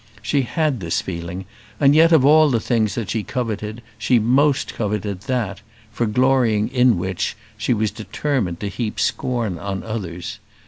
[0.23, 1.45] She had this feeling;
[1.79, 6.69] and yet, of all the things that she coveted, she most coveted that, for glorying
[6.69, 10.39] in which, she was determined to heap scorn on others.